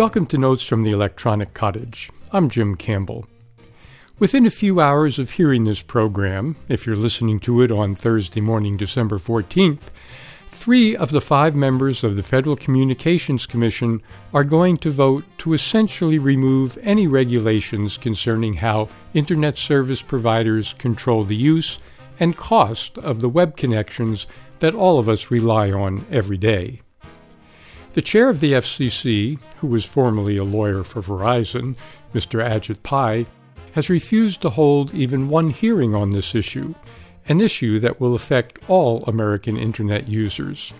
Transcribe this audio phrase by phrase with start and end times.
[0.00, 2.08] Welcome to Notes from the Electronic Cottage.
[2.32, 3.26] I'm Jim Campbell.
[4.18, 8.40] Within a few hours of hearing this program, if you're listening to it on Thursday
[8.40, 9.90] morning, December 14th,
[10.50, 14.00] three of the five members of the Federal Communications Commission
[14.32, 21.24] are going to vote to essentially remove any regulations concerning how Internet service providers control
[21.24, 21.78] the use
[22.18, 24.26] and cost of the web connections
[24.60, 26.80] that all of us rely on every day.
[27.92, 31.74] The chair of the FCC, who was formerly a lawyer for Verizon,
[32.14, 32.40] Mr.
[32.40, 33.26] Ajit Pai,
[33.72, 36.74] has refused to hold even one hearing on this issue,
[37.28, 40.72] an issue that will affect all American Internet users,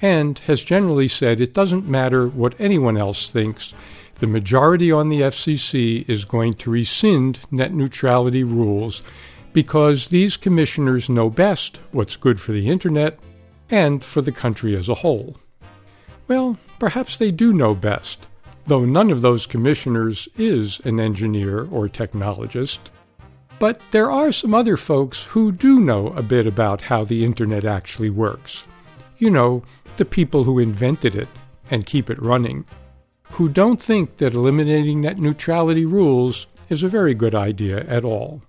[0.00, 3.74] and has generally said it doesn't matter what anyone else thinks,
[4.16, 9.02] the majority on the FCC is going to rescind net neutrality rules
[9.52, 13.18] because these commissioners know best what's good for the Internet
[13.68, 15.36] and for the country as a whole.
[16.26, 18.26] Well, perhaps they do know best,
[18.66, 22.78] though none of those commissioners is an engineer or technologist.
[23.58, 27.64] But there are some other folks who do know a bit about how the Internet
[27.64, 28.64] actually works.
[29.18, 29.62] You know,
[29.96, 31.28] the people who invented it
[31.70, 32.64] and keep it running,
[33.32, 38.42] who don't think that eliminating net neutrality rules is a very good idea at all.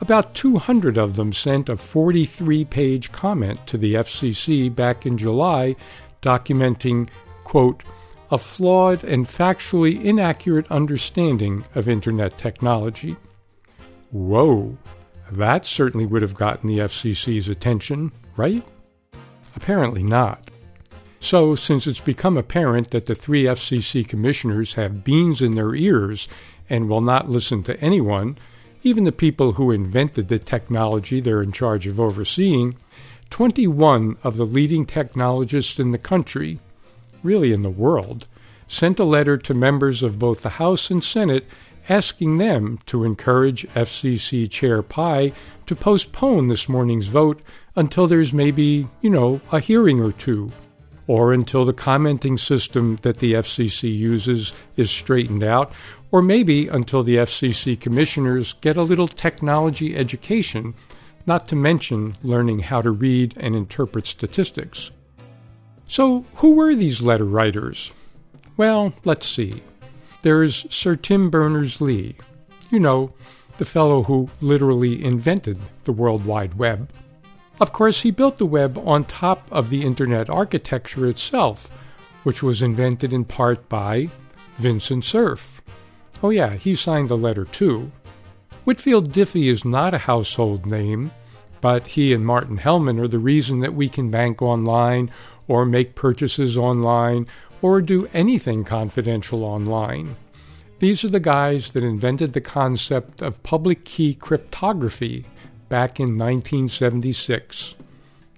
[0.00, 5.76] About 200 of them sent a 43 page comment to the FCC back in July
[6.22, 7.08] documenting,
[7.44, 7.82] quote,
[8.30, 13.16] a flawed and factually inaccurate understanding of Internet technology.
[14.10, 14.76] Whoa,
[15.32, 18.64] that certainly would have gotten the FCC's attention, right?
[19.56, 20.50] Apparently not.
[21.18, 26.28] So, since it's become apparent that the three FCC commissioners have beans in their ears
[26.68, 28.38] and will not listen to anyone,
[28.82, 32.76] even the people who invented the technology they're in charge of overseeing,
[33.30, 36.58] 21 of the leading technologists in the country,
[37.22, 38.26] really in the world,
[38.68, 41.46] sent a letter to members of both the House and Senate
[41.88, 45.32] asking them to encourage FCC Chair Pai
[45.66, 47.40] to postpone this morning's vote
[47.74, 50.52] until there's maybe, you know, a hearing or two,
[51.06, 55.72] or until the commenting system that the FCC uses is straightened out,
[56.12, 60.74] or maybe until the FCC commissioners get a little technology education
[61.26, 64.90] not to mention learning how to read and interpret statistics.
[65.86, 67.92] So, who were these letter writers?
[68.56, 69.62] Well, let's see.
[70.22, 72.16] There's Sir Tim Berners Lee,
[72.70, 73.12] you know,
[73.56, 76.90] the fellow who literally invented the World Wide Web.
[77.60, 81.70] Of course, he built the web on top of the Internet architecture itself,
[82.22, 84.08] which was invented in part by
[84.56, 85.60] Vincent Cerf.
[86.22, 87.90] Oh, yeah, he signed the letter too.
[88.70, 91.10] Whitfield Diffie is not a household name,
[91.60, 95.10] but he and Martin Hellman are the reason that we can bank online
[95.48, 97.26] or make purchases online
[97.62, 100.14] or do anything confidential online.
[100.78, 105.26] These are the guys that invented the concept of public key cryptography
[105.68, 107.74] back in 1976.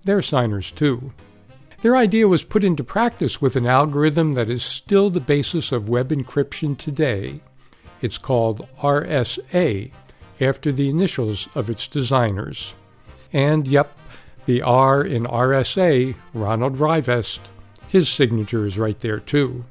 [0.04, 1.12] They're signers too.
[1.82, 5.90] Their idea was put into practice with an algorithm that is still the basis of
[5.90, 7.42] web encryption today.
[8.00, 9.92] It's called RSA,
[10.42, 12.74] after the initials of its designers.
[13.32, 13.96] And yep,
[14.46, 17.40] the R in RSA, Ronald Rivest,
[17.88, 19.64] his signature is right there too.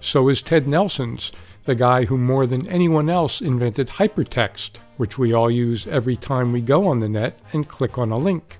[0.00, 1.30] So is Ted Nelson's,
[1.64, 6.52] the guy who more than anyone else invented hypertext, which we all use every time
[6.52, 8.56] we go on the net and click on a link.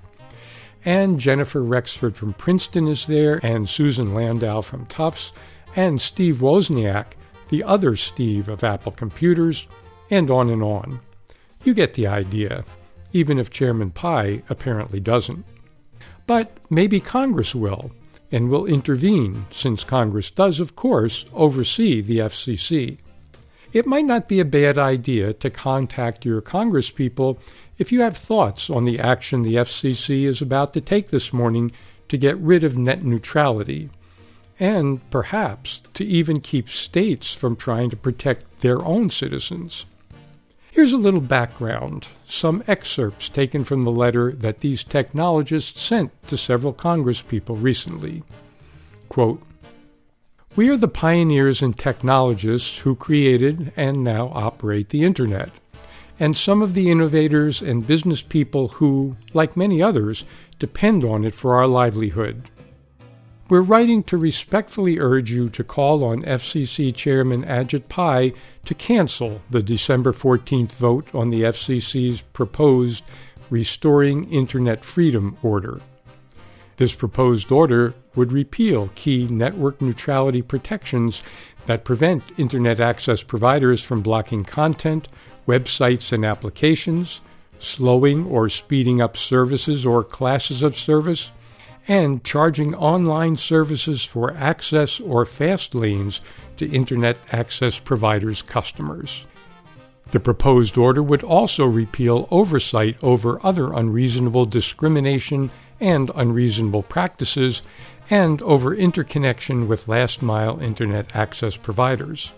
[0.85, 5.33] And Jennifer Rexford from Princeton is there, and Susan Landau from Tufts,
[5.75, 7.13] and Steve Wozniak,
[7.49, 9.67] the other Steve of Apple Computers,
[10.09, 10.99] and on and on.
[11.63, 12.65] You get the idea,
[13.13, 15.45] even if Chairman Pai apparently doesn't.
[16.25, 17.91] But maybe Congress will,
[18.31, 22.97] and will intervene, since Congress does, of course, oversee the FCC.
[23.73, 27.39] It might not be a bad idea to contact your congresspeople
[27.77, 31.71] if you have thoughts on the action the FCC is about to take this morning
[32.09, 33.89] to get rid of net neutrality,
[34.59, 39.85] and perhaps to even keep states from trying to protect their own citizens.
[40.73, 46.37] Here's a little background, some excerpts taken from the letter that these technologists sent to
[46.37, 48.23] several congresspeople recently.
[49.09, 49.43] Quote,
[50.55, 55.51] we are the pioneers and technologists who created and now operate the Internet,
[56.17, 60.23] and some of the innovators and business people who, like many others,
[60.57, 62.49] depend on it for our livelihood.
[63.51, 68.33] We're writing to respectfully urge you to call on FCC Chairman Ajit Pai
[68.63, 73.03] to cancel the December 14th vote on the FCC's proposed
[73.49, 75.81] Restoring Internet Freedom order.
[76.77, 81.21] This proposed order would repeal key network neutrality protections
[81.65, 85.09] that prevent Internet access providers from blocking content,
[85.45, 87.19] websites, and applications,
[87.59, 91.31] slowing or speeding up services or classes of service,
[91.87, 96.21] and charging online services for access or fast lanes
[96.57, 99.25] to Internet access providers' customers.
[100.11, 107.63] The proposed order would also repeal oversight over other unreasonable discrimination and unreasonable practices
[108.09, 112.33] and over interconnection with last mile Internet access providers.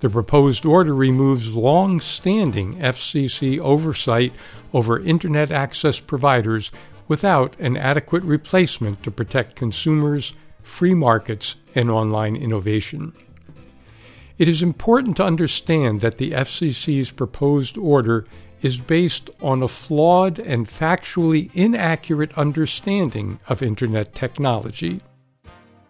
[0.00, 4.32] The proposed order removes long standing FCC oversight
[4.72, 6.70] over Internet access providers
[7.08, 13.12] without an adequate replacement to protect consumers, free markets, and online innovation.
[14.36, 18.24] It is important to understand that the FCC's proposed order
[18.62, 25.00] is based on a flawed and factually inaccurate understanding of Internet technology.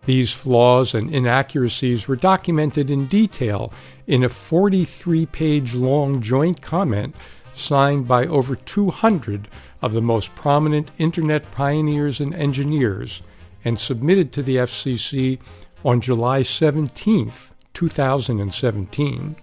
[0.06, 3.72] These flaws and inaccuracies were documented in detail
[4.06, 7.14] in a 43 page long joint comment
[7.58, 9.48] signed by over 200
[9.82, 13.22] of the most prominent Internet pioneers and engineers
[13.64, 15.40] and submitted to the FCC
[15.84, 17.32] on July 17,
[17.74, 19.36] 2017.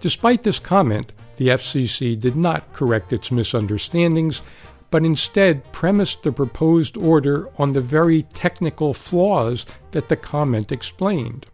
[0.00, 4.42] Despite this comment, the FCC did not correct its misunderstandings,
[4.90, 11.46] but instead premised the proposed order on the very technical flaws that the comment explained.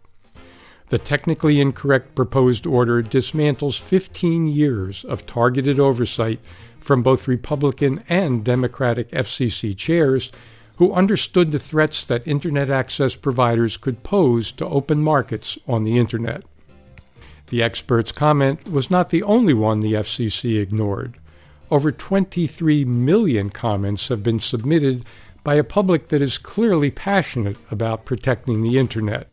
[0.91, 6.41] The technically incorrect proposed order dismantles 15 years of targeted oversight
[6.81, 10.33] from both Republican and Democratic FCC chairs
[10.75, 15.97] who understood the threats that Internet access providers could pose to open markets on the
[15.97, 16.43] Internet.
[17.47, 21.15] The expert's comment was not the only one the FCC ignored.
[21.69, 25.05] Over 23 million comments have been submitted
[25.45, 29.30] by a public that is clearly passionate about protecting the Internet.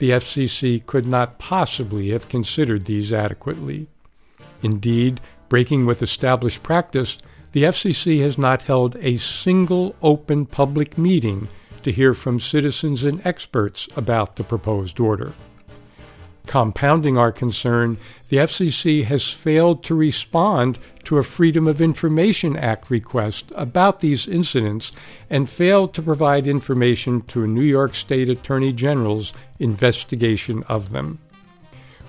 [0.00, 3.86] The FCC could not possibly have considered these adequately.
[4.62, 5.20] Indeed,
[5.50, 7.18] breaking with established practice,
[7.52, 11.48] the FCC has not held a single open public meeting
[11.82, 15.34] to hear from citizens and experts about the proposed order.
[16.46, 17.98] Compounding our concern,
[18.28, 24.26] the FCC has failed to respond to a Freedom of Information Act request about these
[24.26, 24.92] incidents
[25.28, 31.18] and failed to provide information to a New York State Attorney General's investigation of them.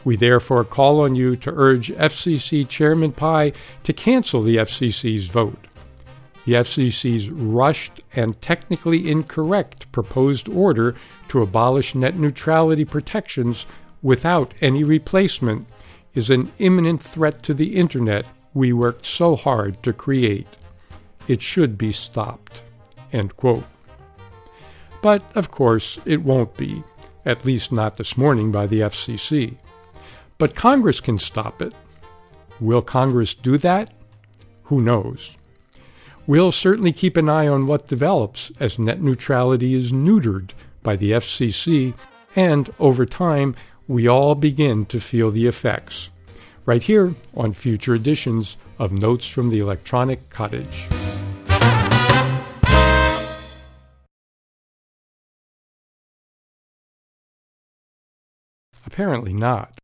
[0.04, 5.68] We therefore call on you to urge FCC Chairman Pai to cancel the FCC's vote.
[6.45, 10.95] The FCC's rushed and technically incorrect proposed order
[11.28, 13.68] to abolish net neutrality protections
[14.01, 15.68] without any replacement
[16.13, 20.48] is an imminent threat to the Internet we worked so hard to create.
[21.27, 22.63] It should be stopped.
[25.01, 26.83] But, of course, it won't be,
[27.25, 29.57] at least not this morning by the FCC.
[30.38, 31.74] But Congress can stop it.
[32.59, 33.94] Will Congress do that?
[34.63, 35.38] Who knows?
[36.27, 40.51] We'll certainly keep an eye on what develops as net neutrality is neutered
[40.83, 41.94] by the FCC,
[42.36, 43.56] and over time,
[43.91, 46.11] we all begin to feel the effects.
[46.65, 50.87] Right here on future editions of Notes from the Electronic Cottage.
[58.85, 59.77] Apparently not.